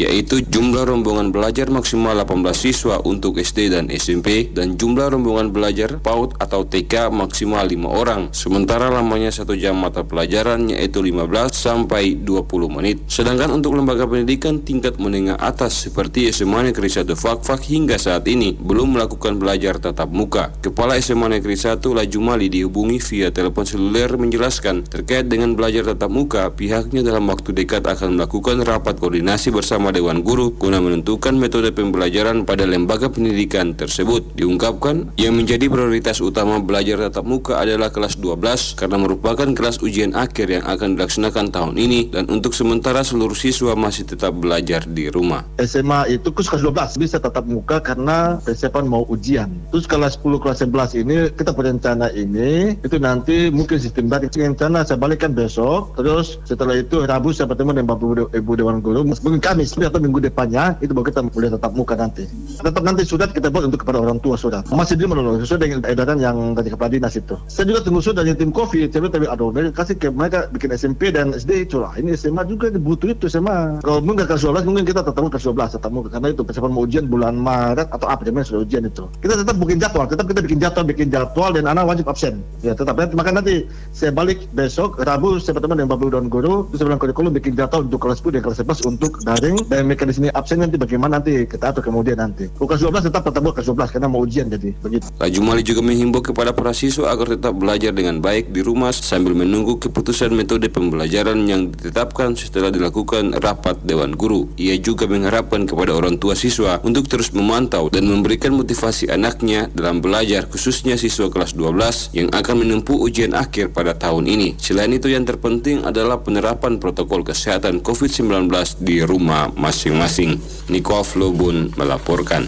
yaitu 0.00 0.48
jumlah 0.48 0.88
rombongan 0.88 1.28
belajar 1.28 1.68
maksimal 1.68 2.16
18 2.16 2.40
siswa 2.56 3.04
untuk 3.04 3.36
SD 3.36 3.76
dan 3.76 3.92
SMP 3.92 4.48
dan 4.48 4.80
jumlah 4.80 5.12
rombongan 5.12 5.52
belajar 5.52 6.00
PAUD 6.00 6.40
atau 6.40 6.64
TK 6.64 7.12
maksimal 7.12 7.68
5 7.68 7.84
orang 7.84 8.32
sementara 8.32 8.88
lamanya 8.88 9.28
satu 9.28 9.52
jam 9.60 9.76
mata 9.76 10.08
pelajaran 10.08 10.72
yaitu 10.72 11.04
15 11.04 11.52
sampai 11.52 12.16
20 12.16 12.48
menit 12.72 13.04
sedangkan 13.12 13.60
untuk 13.60 13.76
lembaga 13.76 14.08
pendidikan 14.08 14.59
tingkat 14.62 15.00
menengah 15.00 15.40
atas 15.40 15.88
seperti 15.88 16.30
SMA 16.30 16.70
Negeri 16.70 16.86
1 16.86 17.08
Fakfak 17.18 17.66
hingga 17.66 17.98
saat 17.98 18.28
ini 18.30 18.54
belum 18.54 18.94
melakukan 18.94 19.40
belajar 19.40 19.82
tatap 19.82 20.12
muka. 20.14 20.54
Kepala 20.62 20.94
SMA 21.02 21.40
Negeri 21.40 21.58
1 21.58 21.82
Lajumali 21.82 22.46
dihubungi 22.46 23.02
via 23.02 23.34
telepon 23.34 23.66
seluler 23.66 24.14
menjelaskan 24.14 24.86
terkait 24.86 25.26
dengan 25.26 25.58
belajar 25.58 25.90
tatap 25.90 26.12
muka, 26.12 26.52
pihaknya 26.54 27.02
dalam 27.02 27.26
waktu 27.26 27.50
dekat 27.56 27.82
akan 27.82 28.20
melakukan 28.20 28.62
rapat 28.62 29.00
koordinasi 29.00 29.50
bersama 29.50 29.90
Dewan 29.90 30.22
Guru 30.22 30.54
guna 30.54 30.78
menentukan 30.78 31.34
metode 31.34 31.74
pembelajaran 31.74 32.46
pada 32.46 32.68
lembaga 32.68 33.10
pendidikan 33.10 33.74
tersebut. 33.74 34.36
Diungkapkan, 34.38 35.10
yang 35.18 35.34
menjadi 35.34 35.66
prioritas 35.66 36.22
utama 36.22 36.60
belajar 36.62 37.10
tatap 37.10 37.24
muka 37.26 37.58
adalah 37.58 37.90
kelas 37.90 38.20
12 38.20 38.78
karena 38.78 38.96
merupakan 39.00 39.48
kelas 39.50 39.82
ujian 39.82 40.12
akhir 40.14 40.46
yang 40.46 40.64
akan 40.68 40.94
dilaksanakan 40.94 41.50
tahun 41.50 41.74
ini 41.80 42.12
dan 42.12 42.28
untuk 42.28 42.52
sementara 42.52 43.00
seluruh 43.00 43.34
siswa 43.34 43.72
masih 43.72 44.04
tetap 44.04 44.36
belajar 44.36 44.49
di 44.90 45.06
rumah. 45.06 45.46
SMA 45.62 46.18
itu 46.18 46.34
kelas 46.34 46.64
12 46.66 46.98
bisa 46.98 47.22
tetap 47.22 47.46
muka 47.46 47.78
karena 47.78 48.42
persiapan 48.42 48.84
mau 48.90 49.06
ujian. 49.06 49.46
Terus 49.70 49.86
kelas 49.86 50.18
10 50.18 50.42
kelas 50.42 50.58
11 50.66 51.06
ini 51.06 51.16
kita 51.30 51.54
berencana 51.54 52.10
ini 52.10 52.74
itu 52.82 52.96
nanti 52.98 53.52
mungkin 53.54 53.78
sistem 53.78 54.10
balik 54.10 54.34
rencana 54.34 54.82
saya 54.82 54.96
balikkan 54.96 55.36
besok 55.36 55.94
terus 55.94 56.40
setelah 56.48 56.80
itu 56.80 57.04
Rabu 57.04 57.30
saya 57.30 57.46
bertemu 57.46 57.76
dengan 57.76 57.88
Bapak 57.94 58.32
Ibu 58.34 58.52
Dewan 58.56 58.80
Guru 58.80 59.04
mungkin 59.04 59.38
Kamis 59.38 59.76
atau 59.76 60.00
minggu 60.00 60.20
depannya 60.24 60.76
itu 60.80 60.90
baru 60.96 61.06
kita 61.12 61.20
boleh 61.28 61.50
tetap 61.52 61.72
muka 61.76 61.94
nanti. 61.94 62.24
Tetap 62.60 62.82
nanti 62.82 63.02
surat 63.04 63.30
kita 63.30 63.52
buat 63.52 63.68
untuk 63.68 63.84
kepada 63.84 64.00
orang 64.00 64.18
tua 64.24 64.40
surat. 64.40 64.64
Masih 64.72 64.96
di 64.96 65.04
menolak 65.04 65.44
sesuai 65.44 65.60
dengan 65.60 65.80
edaran 65.84 66.18
yang 66.18 66.56
dari 66.56 66.72
kepala 66.72 66.90
dinas 66.92 67.14
itu. 67.16 67.36
Saya 67.46 67.68
juga 67.68 67.84
tunggu 67.84 68.00
surat 68.00 68.24
dari 68.24 68.32
tim 68.32 68.50
COVID. 68.50 68.88
Saya 68.92 69.08
tapi 69.10 69.26
aduh 69.28 69.52
mereka 69.52 69.84
kasih 69.84 69.96
ke 70.00 70.08
mereka 70.08 70.48
bikin 70.50 70.72
SMP 70.72 71.12
dan 71.12 71.36
SD 71.36 71.68
itu 71.68 71.82
lah. 71.82 71.92
Ini 71.96 72.16
SMA 72.16 72.46
juga 72.48 72.72
butuh 72.72 73.12
itu 73.12 73.28
SMA. 73.28 73.84
Kalau 73.84 74.00
kelas 74.00 74.39
12 74.42 74.68
mungkin 74.68 74.84
kita 74.88 75.00
tetap 75.04 75.22
kelas 75.22 75.44
12 75.44 75.76
tetap 75.76 75.90
muka 75.92 76.08
karena 76.12 76.28
itu 76.32 76.42
persiapan 76.42 76.70
mau 76.72 76.82
ujian 76.84 77.04
bulan 77.06 77.34
Maret 77.36 77.88
atau 77.92 78.06
apa 78.08 78.22
namanya 78.26 78.46
sudah 78.48 78.62
ujian 78.64 78.84
itu. 78.86 79.04
Kita 79.20 79.34
tetap 79.40 79.54
bikin 79.60 79.78
jadwal, 79.78 80.06
tetap 80.08 80.26
kita 80.28 80.40
bikin 80.44 80.58
jadwal, 80.58 80.84
bikin 80.86 81.08
jadwal 81.12 81.50
dan 81.54 81.64
anak 81.68 81.84
wajib 81.88 82.06
absen. 82.08 82.44
Ya 82.60 82.72
tetap. 82.76 82.96
Maka 82.96 83.30
nanti 83.32 83.64
saya 83.90 84.12
balik 84.14 84.44
besok 84.52 85.00
Rabu 85.00 85.40
saya 85.40 85.56
bertemu 85.58 85.84
dengan 85.84 85.90
Bapak 85.96 86.08
dan 86.12 86.26
Guru 86.30 86.68
terus 86.70 86.84
bilang 86.84 87.00
kurikulum 87.00 87.32
bikin 87.34 87.56
jadwal 87.56 87.84
untuk 87.84 88.00
kelas 88.04 88.20
10 88.22 88.36
dan 88.38 88.42
kelas 88.44 88.58
11 88.62 88.90
untuk 88.96 89.12
daring 89.26 89.56
dan 89.66 89.82
mekanisme 89.88 90.28
absen 90.32 90.62
nanti 90.62 90.76
bagaimana 90.78 91.18
nanti 91.18 91.44
kita 91.44 91.74
atur 91.74 91.82
kemudian 91.82 92.16
nanti. 92.22 92.46
Kelas 92.54 92.80
12 92.80 93.10
tetap 93.10 93.22
tetap 93.26 93.42
kelas 93.42 93.66
12 93.66 93.92
karena 93.92 94.06
mau 94.06 94.22
ujian 94.22 94.46
jadi 94.46 94.70
begitu. 94.78 95.04
Laju 95.18 95.40
Mali 95.42 95.62
juga 95.66 95.82
menghimbau 95.82 96.22
kepada 96.22 96.54
para 96.54 96.70
siswa 96.70 97.10
agar 97.10 97.34
tetap 97.34 97.58
belajar 97.58 97.90
dengan 97.90 98.22
baik 98.22 98.54
di 98.54 98.62
rumah 98.62 98.94
sambil 98.94 99.34
menunggu 99.34 99.76
keputusan 99.82 100.30
metode 100.30 100.70
pembelajaran 100.70 101.42
yang 101.50 101.74
ditetapkan 101.74 102.38
setelah 102.38 102.70
dilakukan 102.70 103.34
rapat 103.42 103.82
Dewan 103.82 104.14
Guru. 104.14 104.29
Ia 104.54 104.78
juga 104.78 105.10
mengharapkan 105.10 105.66
kepada 105.66 105.90
orang 105.98 106.16
tua 106.22 106.38
siswa 106.38 106.78
untuk 106.86 107.10
terus 107.10 107.34
memantau 107.34 107.90
dan 107.90 108.06
memberikan 108.06 108.54
motivasi 108.54 109.10
anaknya 109.10 109.66
dalam 109.74 109.98
belajar 109.98 110.46
khususnya 110.46 110.94
siswa 110.94 111.26
kelas 111.26 111.58
12 111.58 112.14
yang 112.14 112.28
akan 112.30 112.62
menempuh 112.62 112.94
ujian 112.94 113.34
akhir 113.34 113.74
pada 113.74 113.98
tahun 113.98 114.30
ini. 114.30 114.54
Selain 114.62 114.94
itu 114.94 115.10
yang 115.10 115.26
terpenting 115.26 115.82
adalah 115.82 116.22
penerapan 116.22 116.78
protokol 116.78 117.26
kesehatan 117.26 117.82
COVID-19 117.82 118.46
di 118.78 119.02
rumah 119.02 119.50
masing-masing. 119.58 120.38
Niko 120.70 121.02
Flobun 121.02 121.74
melaporkan. 121.74 122.46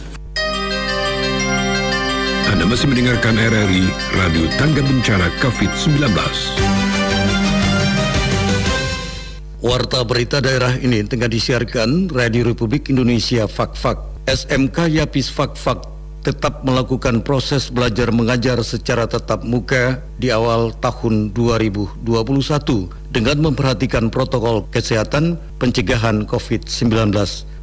Anda 2.52 2.68
masih 2.68 2.86
mendengarkan 2.86 3.34
RRI 3.34 3.84
Radio 4.12 4.44
Tangga 4.60 4.84
Bencana 4.84 5.32
COVID-19. 5.40 6.81
Warta 9.62 10.02
berita 10.02 10.42
daerah 10.42 10.75
ini 10.75 11.07
tengah 11.07 11.31
disiarkan 11.31 12.11
Radio 12.11 12.50
Republik 12.50 12.90
Indonesia 12.90 13.47
Fakfak. 13.47 13.95
SMK 14.26 14.90
Yapis 14.90 15.31
Fakfak 15.31 15.87
tetap 16.26 16.66
melakukan 16.66 17.23
proses 17.23 17.71
belajar 17.71 18.11
mengajar 18.11 18.59
secara 18.66 19.07
tatap 19.07 19.47
muka 19.47 20.02
di 20.19 20.35
awal 20.35 20.75
tahun 20.83 21.31
2021 21.31 21.95
dengan 23.14 23.38
memperhatikan 23.38 24.11
protokol 24.11 24.66
kesehatan 24.75 25.38
pencegahan 25.62 26.26
COVID-19. 26.26 27.14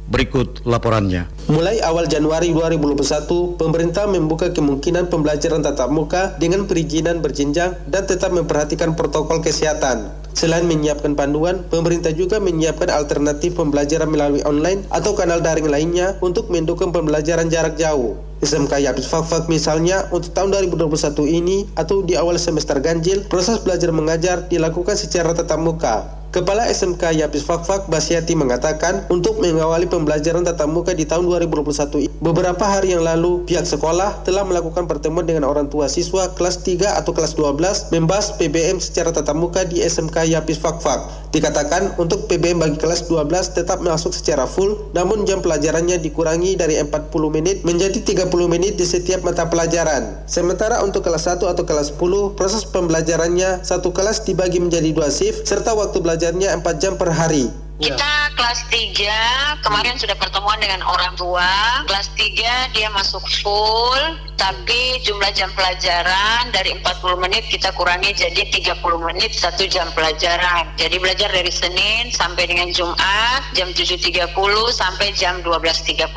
Berikut 0.08 0.64
laporannya. 0.64 1.28
Mulai 1.52 1.84
awal 1.84 2.08
Januari 2.08 2.48
2021, 2.56 3.60
pemerintah 3.60 4.08
membuka 4.08 4.48
kemungkinan 4.48 5.12
pembelajaran 5.12 5.60
tatap 5.60 5.92
muka 5.92 6.32
dengan 6.40 6.64
perizinan 6.64 7.20
berjenjang 7.20 7.76
dan 7.92 8.08
tetap 8.08 8.32
memperhatikan 8.32 8.96
protokol 8.96 9.44
kesehatan. 9.44 10.19
Selain 10.36 10.62
menyiapkan 10.62 11.18
panduan, 11.18 11.66
pemerintah 11.66 12.14
juga 12.14 12.38
menyiapkan 12.38 12.88
alternatif 12.92 13.58
pembelajaran 13.58 14.06
melalui 14.06 14.40
online 14.46 14.86
atau 14.88 15.12
kanal 15.12 15.42
daring 15.42 15.66
lainnya 15.66 16.16
untuk 16.22 16.48
mendukung 16.48 16.94
pembelajaran 16.94 17.50
jarak 17.50 17.74
jauh. 17.80 18.14
SMK 18.40 18.80
Yapis 18.80 19.04
Fakfak 19.04 19.52
misalnya 19.52 20.08
untuk 20.08 20.32
tahun 20.32 20.56
2021 20.70 21.28
ini 21.28 21.68
atau 21.76 22.00
di 22.00 22.16
awal 22.16 22.40
semester 22.40 22.80
ganjil, 22.80 23.28
proses 23.28 23.60
belajar 23.60 23.92
mengajar 23.92 24.48
dilakukan 24.48 24.96
secara 24.96 25.36
tatap 25.36 25.60
muka. 25.60 26.19
Kepala 26.30 26.70
SMK 26.70 27.10
Yapis 27.18 27.42
Fakfak 27.42 27.90
Basyati 27.90 28.38
mengatakan 28.38 29.02
untuk 29.10 29.42
mengawali 29.42 29.90
pembelajaran 29.90 30.46
tatap 30.46 30.70
muka 30.70 30.94
di 30.94 31.02
tahun 31.02 31.26
2021 31.26 32.06
beberapa 32.22 32.62
hari 32.62 32.94
yang 32.94 33.02
lalu 33.02 33.42
pihak 33.50 33.66
sekolah 33.66 34.22
telah 34.22 34.46
melakukan 34.46 34.86
pertemuan 34.86 35.26
dengan 35.26 35.50
orang 35.50 35.66
tua 35.66 35.90
siswa 35.90 36.30
kelas 36.38 36.62
3 36.62 37.02
atau 37.02 37.10
kelas 37.10 37.34
12 37.34 37.90
membahas 37.90 38.38
PBM 38.38 38.78
secara 38.78 39.10
tatap 39.10 39.34
muka 39.34 39.66
di 39.66 39.82
SMK 39.82 40.30
Yapis 40.30 40.62
Fakfak. 40.62 41.34
Dikatakan 41.34 41.98
untuk 41.98 42.30
PBM 42.30 42.62
bagi 42.62 42.78
kelas 42.78 43.10
12 43.10 43.26
tetap 43.50 43.82
masuk 43.82 44.14
secara 44.14 44.46
full 44.46 44.94
namun 44.94 45.26
jam 45.26 45.42
pelajarannya 45.42 45.98
dikurangi 45.98 46.54
dari 46.54 46.78
40 46.78 47.10
menit 47.34 47.66
menjadi 47.66 48.06
30 48.06 48.30
menit 48.46 48.78
di 48.78 48.86
setiap 48.86 49.26
mata 49.26 49.50
pelajaran. 49.50 50.22
Sementara 50.30 50.78
untuk 50.86 51.02
kelas 51.02 51.26
1 51.26 51.42
atau 51.42 51.66
kelas 51.66 51.98
10 51.98 52.38
proses 52.38 52.62
pembelajarannya 52.70 53.66
satu 53.66 53.90
kelas 53.90 54.22
dibagi 54.22 54.62
menjadi 54.62 54.94
dua 54.94 55.10
shift 55.10 55.42
serta 55.42 55.74
waktu 55.74 55.98
belajar 55.98 56.19
belajarnya 56.20 56.60
4 56.60 56.76
jam 56.76 57.00
per 57.00 57.16
hari. 57.16 57.48
Kita 57.80 58.36
kelas 58.36 58.68
3 58.68 59.64
kemarin 59.64 59.96
sudah 59.96 60.12
pertemuan 60.20 60.60
dengan 60.60 60.84
orang 60.84 61.16
tua. 61.16 61.80
Kelas 61.88 62.12
3 62.12 62.76
dia 62.76 62.92
masuk 62.92 63.24
full, 63.40 64.20
tapi 64.36 65.00
jumlah 65.00 65.32
jam 65.32 65.48
pelajaran 65.56 66.52
dari 66.52 66.76
40 66.76 67.16
menit 67.24 67.48
kita 67.48 67.72
kurangi 67.72 68.12
jadi 68.12 68.44
30 68.52 68.80
menit 69.00 69.32
satu 69.32 69.64
jam 69.64 69.88
pelajaran. 69.96 70.68
Jadi 70.76 71.00
belajar 71.00 71.32
dari 71.32 71.48
Senin 71.48 72.12
sampai 72.12 72.52
dengan 72.52 72.68
Jumat 72.68 73.48
jam 73.56 73.72
7.30 73.72 74.28
sampai 74.72 75.16
jam 75.16 75.40
12.30 75.40 76.12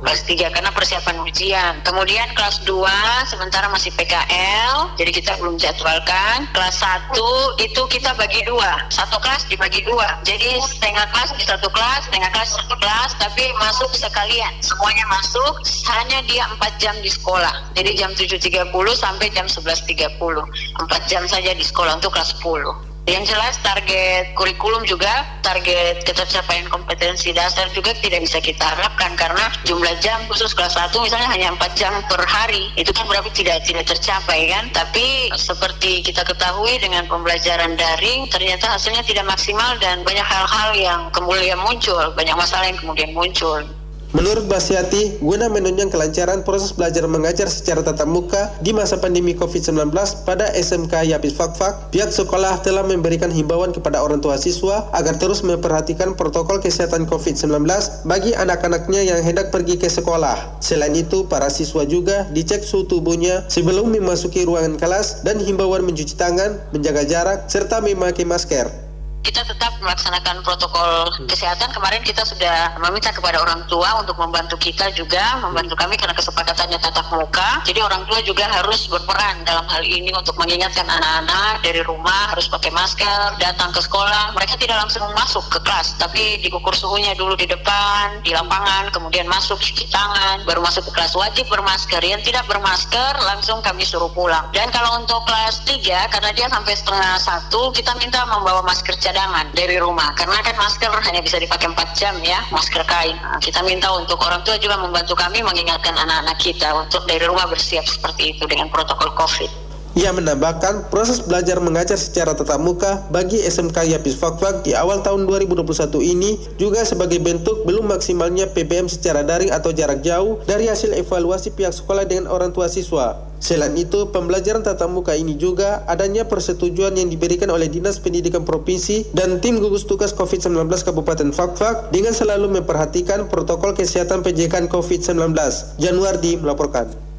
kelas 0.00 0.20
3 0.24 0.48
karena 0.48 0.70
persiapan 0.72 1.16
ujian. 1.28 1.72
Kemudian 1.84 2.32
kelas 2.32 2.64
2 2.64 2.88
sementara 3.28 3.68
masih 3.68 3.92
PKL, 4.00 4.96
jadi 4.96 5.12
kita 5.12 5.36
belum 5.36 5.60
jadwalkan. 5.60 6.48
Kelas 6.56 6.80
1 6.80 7.12
itu 7.60 7.82
kita 7.92 8.16
bagi 8.16 8.44
dua, 8.48 8.84
satu 8.88 9.16
kelas 9.20 9.48
dibagi 9.48 9.84
dua. 9.84 10.20
Jadi 10.24 10.60
setengah 10.60 11.01
setengah 11.02 11.18
kelas 11.18 11.34
di 11.34 11.44
satu 11.50 11.68
kelas, 11.74 12.00
setengah 12.06 12.30
kelas 12.30 12.50
satu 12.54 12.76
kelas, 12.78 13.10
tapi 13.18 13.44
masuk 13.58 13.90
sekalian. 13.90 14.54
Semuanya 14.62 15.02
masuk, 15.10 15.58
hanya 15.98 16.22
dia 16.30 16.46
4 16.46 16.78
jam 16.78 16.94
di 17.02 17.10
sekolah. 17.10 17.74
Jadi 17.74 17.98
jam 17.98 18.14
7.30 18.14 18.70
sampai 18.94 19.26
jam 19.34 19.50
11.30. 19.50 20.14
4 20.14 21.10
jam 21.10 21.26
saja 21.26 21.50
di 21.58 21.64
sekolah 21.66 21.98
untuk 21.98 22.14
kelas 22.14 22.38
10. 22.38 22.91
Yang 23.02 23.34
jelas 23.34 23.58
target 23.66 24.30
kurikulum 24.38 24.86
juga, 24.86 25.26
target 25.42 26.06
ketercapaian 26.06 26.70
kompetensi 26.70 27.34
dasar 27.34 27.66
juga 27.74 27.90
tidak 27.98 28.22
bisa 28.22 28.38
kita 28.38 28.62
harapkan 28.62 29.18
karena 29.18 29.50
jumlah 29.66 29.90
jam 29.98 30.22
khusus 30.30 30.54
kelas 30.54 30.78
1 30.78 30.94
misalnya 31.02 31.26
hanya 31.34 31.50
4 31.58 31.74
jam 31.74 31.90
per 32.06 32.22
hari. 32.22 32.70
Itu 32.78 32.94
kan 32.94 33.10
berarti 33.10 33.42
tidak 33.42 33.66
tidak 33.66 33.90
tercapai 33.90 34.54
kan. 34.54 34.70
Tapi 34.70 35.34
seperti 35.34 36.06
kita 36.06 36.22
ketahui 36.22 36.78
dengan 36.78 37.02
pembelajaran 37.10 37.74
daring 37.74 38.30
ternyata 38.30 38.70
hasilnya 38.78 39.02
tidak 39.02 39.26
maksimal 39.26 39.74
dan 39.82 40.06
banyak 40.06 40.22
hal-hal 40.22 40.70
yang 40.78 41.00
kemudian 41.10 41.58
muncul, 41.58 42.06
banyak 42.14 42.38
masalah 42.38 42.70
yang 42.70 42.78
kemudian 42.78 43.10
muncul. 43.10 43.66
Menurut 44.12 44.44
Basyati, 44.44 45.24
guna 45.24 45.48
menunjang 45.48 45.88
kelancaran 45.88 46.44
proses 46.44 46.76
belajar 46.76 47.08
mengajar 47.08 47.48
secara 47.48 47.80
tatap 47.80 48.04
muka 48.04 48.52
di 48.60 48.76
masa 48.76 49.00
pandemi 49.00 49.32
COVID-19 49.32 49.88
pada 50.28 50.52
SMK 50.52 51.08
Yapis 51.08 51.32
Fakfak, 51.32 51.88
pihak 51.88 52.12
sekolah 52.12 52.60
telah 52.60 52.84
memberikan 52.84 53.32
himbauan 53.32 53.72
kepada 53.72 54.04
orang 54.04 54.20
tua 54.20 54.36
siswa 54.36 54.92
agar 54.92 55.16
terus 55.16 55.40
memperhatikan 55.40 56.12
protokol 56.12 56.60
kesehatan 56.60 57.08
COVID-19 57.08 57.64
bagi 58.04 58.36
anak-anaknya 58.36 59.00
yang 59.00 59.24
hendak 59.24 59.48
pergi 59.48 59.80
ke 59.80 59.88
sekolah. 59.88 60.60
Selain 60.60 60.92
itu, 60.92 61.24
para 61.24 61.48
siswa 61.48 61.88
juga 61.88 62.28
dicek 62.36 62.68
suhu 62.68 62.84
tubuhnya 62.84 63.48
sebelum 63.48 63.96
memasuki 63.96 64.44
ruangan 64.44 64.76
kelas 64.76 65.24
dan 65.24 65.40
himbauan 65.40 65.88
mencuci 65.88 66.20
tangan, 66.20 66.60
menjaga 66.68 67.08
jarak, 67.08 67.38
serta 67.48 67.80
memakai 67.80 68.28
masker. 68.28 68.91
Kita 69.22 69.46
tetap 69.46 69.72
melaksanakan 69.78 70.42
protokol 70.42 71.06
hmm. 71.14 71.30
kesehatan. 71.30 71.70
Kemarin 71.70 72.02
kita 72.02 72.26
sudah 72.26 72.74
meminta 72.82 73.14
kepada 73.14 73.38
orang 73.38 73.62
tua 73.70 74.02
untuk 74.02 74.18
membantu 74.18 74.58
kita 74.58 74.90
juga, 74.92 75.38
membantu 75.38 75.78
kami 75.78 75.94
karena 75.94 76.14
kesepakatannya 76.14 76.78
tatap 76.82 77.06
muka. 77.14 77.62
Jadi 77.62 77.80
orang 77.80 78.02
tua 78.10 78.18
juga 78.26 78.50
harus 78.50 78.90
berperan 78.90 79.46
dalam 79.46 79.64
hal 79.70 79.82
ini 79.86 80.10
untuk 80.12 80.34
mengingatkan 80.42 80.84
anak-anak 80.84 81.62
dari 81.62 81.80
rumah 81.86 82.34
harus 82.34 82.50
pakai 82.50 82.74
masker, 82.74 83.38
datang 83.38 83.70
ke 83.70 83.80
sekolah. 83.80 84.34
Mereka 84.34 84.58
tidak 84.58 84.82
langsung 84.82 85.06
masuk 85.14 85.46
ke 85.48 85.58
kelas, 85.62 85.94
tapi 86.02 86.42
diukur 86.42 86.74
suhunya 86.74 87.14
dulu 87.14 87.38
di 87.38 87.46
depan, 87.46 88.18
di 88.26 88.34
lapangan, 88.34 88.90
kemudian 88.90 89.30
masuk 89.30 89.62
cuci 89.62 89.86
tangan, 89.94 90.42
baru 90.42 90.58
masuk 90.60 90.82
ke 90.90 90.92
kelas 90.98 91.14
wajib 91.14 91.46
bermasker. 91.46 92.02
Yang 92.02 92.34
tidak 92.34 92.50
bermasker 92.50 93.12
langsung 93.22 93.62
kami 93.62 93.86
suruh 93.86 94.10
pulang. 94.10 94.50
Dan 94.50 94.66
kalau 94.74 94.98
untuk 94.98 95.22
kelas 95.30 95.62
3, 95.62 96.10
karena 96.10 96.30
dia 96.34 96.50
sampai 96.50 96.74
setengah 96.74 97.14
satu, 97.22 97.70
kita 97.70 97.94
minta 98.02 98.26
membawa 98.26 98.66
masker 98.66 98.98
cadangan 99.12 99.52
dari 99.52 99.76
rumah. 99.76 100.16
Karena 100.16 100.40
kan 100.40 100.56
masker 100.56 100.88
hanya 100.88 101.20
bisa 101.20 101.36
dipakai 101.36 101.68
4 101.68 101.92
jam 101.92 102.16
ya 102.24 102.40
masker 102.48 102.80
kain. 102.88 103.20
Nah, 103.20 103.36
kita 103.44 103.60
minta 103.60 103.92
untuk 103.92 104.16
orang 104.24 104.40
tua 104.40 104.56
juga 104.56 104.80
membantu 104.80 105.12
kami 105.12 105.44
mengingatkan 105.44 105.92
anak-anak 105.92 106.40
kita 106.40 106.72
untuk 106.72 107.04
dari 107.04 107.20
rumah 107.28 107.44
bersiap 107.44 107.84
seperti 107.84 108.32
itu 108.32 108.48
dengan 108.48 108.72
protokol 108.72 109.12
covid. 109.12 109.52
Ia 109.92 110.08
menambahkan 110.08 110.88
proses 110.88 111.20
belajar 111.20 111.60
mengajar 111.60 112.00
secara 112.00 112.32
tatap 112.32 112.56
muka 112.64 113.04
bagi 113.12 113.36
SMK 113.36 113.92
Yapis 113.92 114.16
Fakfak 114.16 114.64
di 114.64 114.72
awal 114.72 115.04
tahun 115.04 115.28
2021 115.28 115.68
ini 116.00 116.40
juga 116.56 116.80
sebagai 116.88 117.20
bentuk 117.20 117.68
belum 117.68 117.92
maksimalnya 117.92 118.48
PBM 118.56 118.88
secara 118.88 119.20
daring 119.20 119.52
atau 119.52 119.68
jarak 119.68 120.00
jauh 120.00 120.40
dari 120.48 120.72
hasil 120.72 120.96
evaluasi 120.96 121.52
pihak 121.52 121.76
sekolah 121.76 122.08
dengan 122.08 122.24
orang 122.32 122.56
tua 122.56 122.72
siswa. 122.72 123.31
Selain 123.42 123.74
itu, 123.74 124.06
pembelajaran 124.14 124.62
tatap 124.62 124.86
muka 124.86 125.18
ini 125.18 125.34
juga 125.34 125.82
adanya 125.90 126.30
persetujuan 126.30 126.94
yang 126.94 127.10
diberikan 127.10 127.50
oleh 127.50 127.66
Dinas 127.66 127.98
Pendidikan 127.98 128.46
Provinsi 128.46 129.10
dan 129.10 129.42
tim 129.42 129.58
gugus 129.58 129.82
tugas 129.82 130.14
COVID-19 130.14 130.62
Kabupaten 130.70 131.34
Fakfak 131.34 131.90
dengan 131.90 132.14
selalu 132.14 132.62
memperhatikan 132.62 133.26
protokol 133.26 133.74
kesehatan 133.74 134.22
pencegahan 134.22 134.70
COVID-19. 134.70 135.34
Januardi 135.82 136.38
melaporkan. 136.38 137.11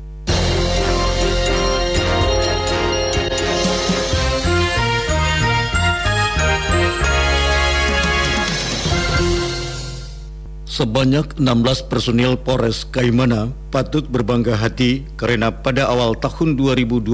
Sebanyak 10.74 11.38
16 11.38 11.86
personil 11.86 12.34
Polres 12.34 12.82
Kaimana 12.90 13.54
patut 13.70 14.10
berbangga 14.10 14.58
hati 14.58 15.06
karena 15.22 15.54
pada 15.54 15.86
awal 15.86 16.18
tahun 16.18 16.58
2021 16.58 17.14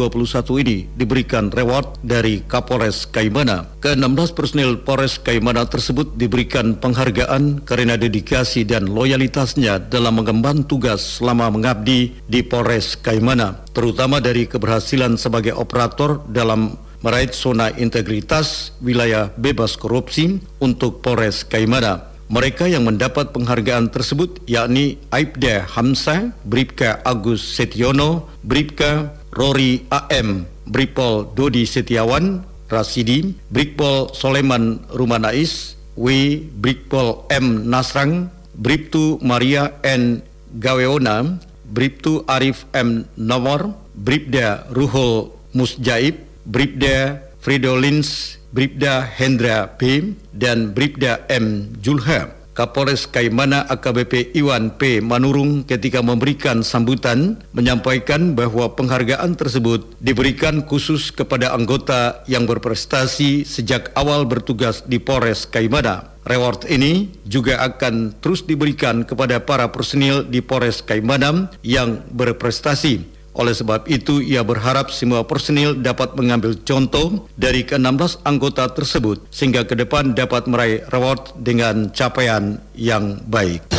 ini 0.63 0.87
diberikan 0.95 1.51
reward 1.51 1.99
dari 1.99 2.39
Kapolres 2.47 3.03
Kaimana. 3.03 3.67
Ke-16 3.83 4.31
personil 4.31 4.79
Polres 4.79 5.19
Kaimana 5.19 5.67
tersebut 5.67 6.15
diberikan 6.15 6.79
penghargaan 6.79 7.67
karena 7.67 7.99
dedikasi 7.99 8.63
dan 8.63 8.87
loyalitasnya 8.87 9.91
dalam 9.91 10.23
mengemban 10.23 10.63
tugas 10.63 11.19
selama 11.19 11.51
mengabdi 11.51 12.15
di 12.31 12.39
Polres 12.39 12.95
Kaimana, 12.95 13.59
terutama 13.75 14.23
dari 14.23 14.47
keberhasilan 14.47 15.19
sebagai 15.19 15.51
operator 15.51 16.23
dalam 16.31 16.79
meraih 17.03 17.31
zona 17.35 17.75
integritas 17.75 18.71
wilayah 18.79 19.35
bebas 19.35 19.75
korupsi 19.75 20.39
untuk 20.63 21.03
Polres 21.03 21.43
Kaimana. 21.43 22.08
Mereka 22.29 22.69
yang 22.69 22.85
mendapat 22.85 23.33
penghargaan 23.33 23.89
tersebut 23.89 24.37
yakni 24.45 25.01
Aibda 25.09 25.65
Hamsa, 25.65 26.29
Bribka 26.45 27.01
Agus 27.01 27.41
Setiono, 27.41 28.29
Bribka 28.45 29.17
Rory 29.33 29.81
AM, 29.89 30.45
Bripol 30.69 31.25
Dodi 31.33 31.65
Setiawan, 31.65 32.45
Rasidi, 32.69 33.33
Bripol 33.49 34.13
Soleman 34.13 34.85
Rumanais, 34.93 35.73
W. 35.97 36.45
Bripol 36.53 37.25
M. 37.33 37.65
Nasrang, 37.65 38.29
Briptu 38.53 39.17
Maria 39.25 39.73
N. 39.81 40.21
Gaweona, 40.61 41.41
Briptu 41.65 42.23
Arif 42.29 42.69
M. 42.77 43.09
Nomor, 43.17 43.73
Bribda 43.97 44.69
Ruhul 44.69 45.33
Musjaib, 45.57 46.21
Bribda 46.45 47.25
Fridolins 47.49 48.37
Bribda 48.53 49.01
Hendra 49.01 49.73
P. 49.73 50.13
dan 50.37 50.69
Bribda 50.69 51.25
M. 51.33 51.73
Julha. 51.81 52.29
Kapolres 52.53 53.09
Kaimana 53.09 53.65
AKBP 53.65 54.37
Iwan 54.37 54.77
P. 54.77 55.01
Manurung 55.01 55.65
ketika 55.65 56.05
memberikan 56.05 56.61
sambutan 56.61 57.41
menyampaikan 57.57 58.37
bahwa 58.37 58.77
penghargaan 58.77 59.33
tersebut 59.33 59.97
diberikan 59.97 60.61
khusus 60.61 61.09
kepada 61.09 61.49
anggota 61.57 62.21
yang 62.29 62.45
berprestasi 62.45 63.49
sejak 63.49 63.89
awal 63.97 64.29
bertugas 64.29 64.85
di 64.85 65.01
Polres 65.01 65.49
Kaimana. 65.49 66.13
Reward 66.29 66.69
ini 66.69 67.09
juga 67.25 67.65
akan 67.65 68.13
terus 68.21 68.45
diberikan 68.45 69.01
kepada 69.01 69.41
para 69.41 69.73
personil 69.73 70.21
di 70.21 70.45
Polres 70.45 70.85
Kaimana 70.85 71.49
yang 71.65 72.05
berprestasi. 72.13 73.17
Oleh 73.37 73.55
sebab 73.55 73.87
itu, 73.87 74.19
ia 74.19 74.43
berharap 74.43 74.91
semua 74.91 75.23
personil 75.23 75.77
dapat 75.77 76.17
mengambil 76.17 76.57
contoh 76.65 77.29
dari 77.39 77.63
ke-16 77.63 78.25
anggota 78.27 78.67
tersebut 78.69 79.23
sehingga 79.31 79.63
ke 79.63 79.77
depan 79.77 80.17
dapat 80.17 80.49
meraih 80.49 80.83
reward 80.91 81.31
dengan 81.39 81.93
capaian 81.93 82.59
yang 82.75 83.21
baik. 83.29 83.78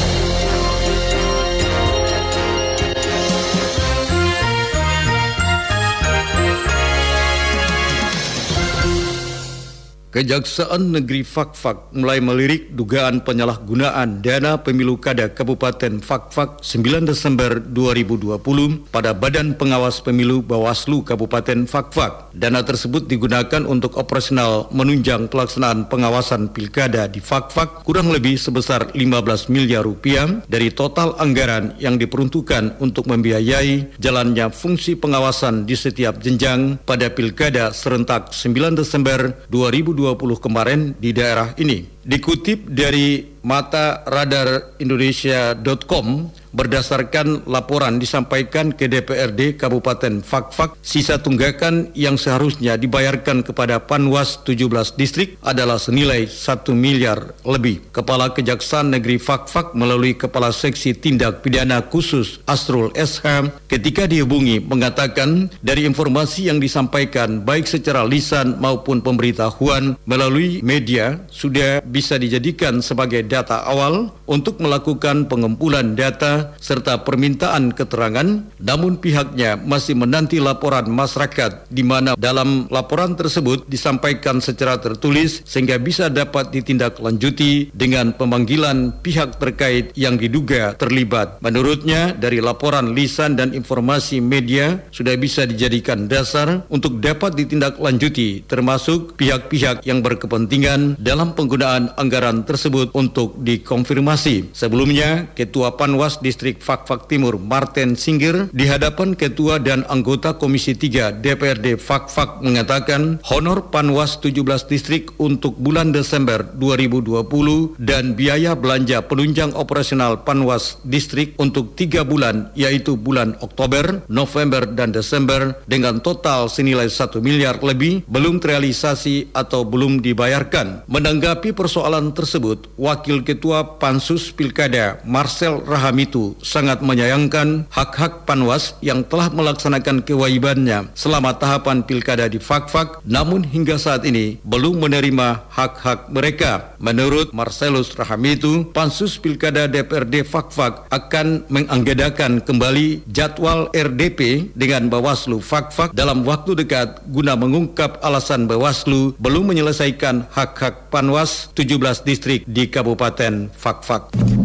Kejaksaan 10.10 10.90
Negeri 10.90 11.22
Fakfak 11.22 11.94
mulai 11.94 12.18
melirik 12.18 12.74
dugaan 12.74 13.22
penyalahgunaan 13.22 14.18
dana 14.18 14.58
pemilu 14.58 14.98
kada 14.98 15.30
Kabupaten 15.30 16.02
Fakfak 16.02 16.66
9 16.66 17.06
Desember 17.06 17.62
2020 17.62 18.90
pada 18.90 19.14
Badan 19.14 19.54
Pengawas 19.54 20.02
Pemilu 20.02 20.42
Bawaslu 20.42 21.06
Kabupaten 21.06 21.62
Fakfak. 21.62 22.34
Dana 22.34 22.66
tersebut 22.66 23.06
digunakan 23.06 23.62
untuk 23.62 23.94
operasional 24.02 24.66
menunjang 24.74 25.30
pelaksanaan 25.30 25.86
pengawasan 25.86 26.50
pilkada 26.50 27.06
di 27.06 27.22
Fakfak 27.22 27.86
kurang 27.86 28.10
lebih 28.10 28.34
sebesar 28.34 28.90
15 28.90 29.46
miliar 29.46 29.86
rupiah 29.86 30.26
dari 30.50 30.74
total 30.74 31.14
anggaran 31.22 31.78
yang 31.78 32.02
diperuntukkan 32.02 32.82
untuk 32.82 33.06
membiayai 33.06 33.94
jalannya 34.02 34.50
fungsi 34.50 34.98
pengawasan 34.98 35.70
di 35.70 35.78
setiap 35.78 36.18
jenjang 36.18 36.82
pada 36.82 37.06
pilkada 37.14 37.70
serentak 37.70 38.34
9 38.34 38.74
Desember 38.74 39.38
2020 39.54 39.99
kemarin 40.40 40.96
di 40.96 41.12
daerah 41.12 41.52
ini. 41.60 41.84
Dikutip 42.00 42.70
dari 42.72 43.36
mata 43.44 44.04
radar 44.08 44.76
Indonesia.com, 44.80 46.06
berdasarkan 46.50 47.46
laporan 47.46 47.98
disampaikan 48.02 48.74
ke 48.74 48.90
DPRD 48.90 49.58
Kabupaten 49.58 50.22
Fakfak, 50.22 50.78
sisa 50.82 51.22
tunggakan 51.22 51.94
yang 51.94 52.18
seharusnya 52.18 52.74
dibayarkan 52.74 53.46
kepada 53.46 53.82
Panwas 53.82 54.42
17 54.46 54.98
distrik 54.98 55.38
adalah 55.42 55.78
senilai 55.78 56.26
1 56.26 56.74
miliar 56.74 57.34
lebih. 57.46 57.90
Kepala 57.94 58.34
Kejaksaan 58.34 58.94
Negeri 58.94 59.18
Fakfak 59.18 59.72
melalui 59.74 60.18
Kepala 60.18 60.50
Seksi 60.50 60.94
Tindak 60.94 61.42
Pidana 61.42 61.82
Khusus 61.86 62.42
Asrul 62.46 62.90
SH 62.94 63.50
ketika 63.70 64.06
dihubungi 64.06 64.62
mengatakan 64.62 65.48
dari 65.62 65.86
informasi 65.86 66.50
yang 66.50 66.58
disampaikan 66.58 67.42
baik 67.42 67.66
secara 67.66 68.02
lisan 68.04 68.58
maupun 68.58 69.00
pemberitahuan 69.00 69.94
melalui 70.04 70.60
media 70.60 71.22
sudah 71.30 71.80
bisa 71.86 72.18
dijadikan 72.18 72.82
sebagai 72.82 73.22
data 73.24 73.62
awal 73.66 74.10
untuk 74.30 74.62
melakukan 74.62 75.26
pengumpulan 75.26 75.98
data 75.98 76.54
serta 76.62 77.02
permintaan 77.02 77.74
keterangan, 77.74 78.46
namun 78.62 79.02
pihaknya 79.02 79.58
masih 79.58 79.98
menanti 79.98 80.38
laporan 80.38 80.86
masyarakat 80.86 81.66
di 81.66 81.82
mana 81.82 82.14
dalam 82.14 82.70
laporan 82.70 83.18
tersebut 83.18 83.66
disampaikan 83.66 84.38
secara 84.38 84.78
tertulis 84.78 85.42
sehingga 85.42 85.82
bisa 85.82 86.06
dapat 86.06 86.54
ditindaklanjuti 86.54 87.74
dengan 87.74 88.14
pemanggilan 88.14 89.02
pihak 89.02 89.42
terkait 89.42 89.90
yang 89.98 90.14
diduga 90.14 90.78
terlibat. 90.78 91.42
Menurutnya, 91.42 92.14
dari 92.14 92.38
laporan 92.38 92.94
lisan 92.94 93.34
dan 93.34 93.50
informasi 93.50 94.22
media 94.22 94.78
sudah 94.94 95.18
bisa 95.18 95.42
dijadikan 95.42 96.06
dasar 96.06 96.62
untuk 96.70 97.02
dapat 97.02 97.34
ditindaklanjuti 97.34 98.46
termasuk 98.46 99.18
pihak-pihak 99.18 99.82
yang 99.82 100.06
berkepentingan 100.06 100.94
dalam 101.02 101.34
penggunaan 101.34 101.90
anggaran 101.98 102.46
tersebut 102.46 102.94
untuk 102.94 103.34
dikonfirmasi 103.42 104.19
informasi. 104.20 104.52
Sebelumnya, 104.52 105.10
Ketua 105.32 105.80
Panwas 105.80 106.20
Distrik 106.20 106.60
Fakfak 106.60 107.08
Timur 107.08 107.40
Martin 107.40 107.96
Singgir 107.96 108.52
di 108.52 108.68
hadapan 108.68 109.16
Ketua 109.16 109.56
dan 109.56 109.88
anggota 109.88 110.36
Komisi 110.36 110.76
3 110.76 111.24
DPRD 111.24 111.80
Fakfak 111.80 112.44
mengatakan 112.44 113.22
honor 113.32 113.72
Panwas 113.72 114.20
17 114.20 114.68
distrik 114.68 115.14
untuk 115.16 115.56
bulan 115.56 115.94
Desember 115.94 116.44
2020 116.60 117.80
dan 117.80 118.12
biaya 118.12 118.52
belanja 118.52 119.00
penunjang 119.08 119.56
operasional 119.56 120.20
Panwas 120.26 120.82
distrik 120.84 121.34
untuk 121.40 121.72
tiga 121.78 122.04
bulan 122.04 122.52
yaitu 122.52 123.00
bulan 123.00 123.38
Oktober, 123.40 124.04
November, 124.10 124.68
dan 124.68 124.92
Desember 124.92 125.56
dengan 125.64 126.02
total 126.04 126.52
senilai 126.52 126.90
1 126.90 127.22
miliar 127.24 127.62
lebih 127.64 128.04
belum 128.10 128.42
terrealisasi 128.42 129.32
atau 129.32 129.64
belum 129.64 130.04
dibayarkan. 130.04 130.90
Menanggapi 130.90 131.54
persoalan 131.54 132.12
tersebut, 132.12 132.68
Wakil 132.76 133.22
Ketua 133.22 133.78
Pansus 133.78 134.09
Pilkada 134.10 134.98
Marcel 135.06 135.62
Rahamitu 135.62 136.34
sangat 136.42 136.82
menyayangkan 136.82 137.70
hak-hak 137.70 138.26
Panwas 138.26 138.74
yang 138.82 139.06
telah 139.06 139.30
melaksanakan 139.30 140.02
kewajibannya 140.02 140.90
selama 140.98 141.38
tahapan 141.38 141.86
pilkada 141.86 142.26
di 142.26 142.42
Fakfak, 142.42 142.98
namun 143.06 143.46
hingga 143.46 143.78
saat 143.78 144.02
ini 144.02 144.42
belum 144.42 144.82
menerima 144.82 145.46
hak-hak 145.46 146.10
mereka. 146.10 146.74
Menurut 146.82 147.30
Marcelus 147.30 147.94
Rahamitu, 147.94 148.66
Pansus 148.74 149.14
Pilkada 149.14 149.70
DPRD 149.70 150.26
Fakfak 150.26 150.90
akan 150.90 151.46
menganggedakan 151.46 152.42
kembali 152.42 153.06
jadwal 153.06 153.70
RDP 153.70 154.50
dengan 154.58 154.90
Bawaslu 154.90 155.38
Fakfak 155.38 155.94
dalam 155.94 156.26
waktu 156.26 156.58
dekat 156.58 157.06
guna 157.06 157.38
mengungkap 157.38 158.02
alasan 158.02 158.50
Bawaslu 158.50 159.14
belum 159.22 159.54
menyelesaikan 159.54 160.26
hak-hak 160.34 160.90
Panwas 160.90 161.54
17 161.54 162.02
distrik 162.02 162.42
di 162.48 162.66
Kabupaten 162.66 163.54
Fakfak. 163.54 163.99
Fuck. 164.00 164.39